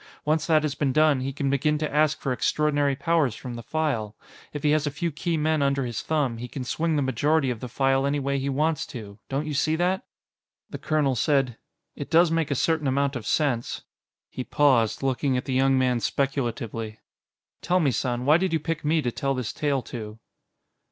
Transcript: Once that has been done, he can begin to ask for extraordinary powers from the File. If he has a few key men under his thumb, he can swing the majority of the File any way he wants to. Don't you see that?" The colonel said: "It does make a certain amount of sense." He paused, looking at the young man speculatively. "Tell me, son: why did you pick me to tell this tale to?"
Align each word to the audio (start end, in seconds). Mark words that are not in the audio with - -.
Once 0.25 0.47
that 0.47 0.63
has 0.63 0.73
been 0.73 0.91
done, 0.91 1.19
he 1.19 1.31
can 1.31 1.47
begin 1.47 1.77
to 1.77 1.93
ask 1.93 2.19
for 2.19 2.33
extraordinary 2.33 2.95
powers 2.95 3.35
from 3.35 3.53
the 3.53 3.61
File. 3.61 4.15
If 4.51 4.63
he 4.63 4.71
has 4.71 4.87
a 4.87 4.89
few 4.89 5.11
key 5.11 5.37
men 5.37 5.61
under 5.61 5.85
his 5.85 6.01
thumb, 6.01 6.37
he 6.39 6.47
can 6.47 6.63
swing 6.63 6.95
the 6.95 7.03
majority 7.03 7.51
of 7.51 7.59
the 7.59 7.67
File 7.69 8.07
any 8.07 8.19
way 8.19 8.39
he 8.39 8.49
wants 8.49 8.87
to. 8.87 9.19
Don't 9.29 9.45
you 9.45 9.53
see 9.53 9.75
that?" 9.75 10.03
The 10.71 10.79
colonel 10.79 11.13
said: 11.13 11.59
"It 11.95 12.09
does 12.09 12.31
make 12.31 12.49
a 12.49 12.55
certain 12.55 12.87
amount 12.87 13.15
of 13.15 13.27
sense." 13.27 13.83
He 14.31 14.43
paused, 14.43 15.03
looking 15.03 15.37
at 15.37 15.45
the 15.45 15.53
young 15.53 15.77
man 15.77 15.99
speculatively. 15.99 16.97
"Tell 17.61 17.79
me, 17.79 17.91
son: 17.91 18.25
why 18.25 18.37
did 18.37 18.53
you 18.53 18.59
pick 18.59 18.83
me 18.83 19.03
to 19.03 19.11
tell 19.11 19.35
this 19.35 19.53
tale 19.53 19.83
to?" 19.83 20.17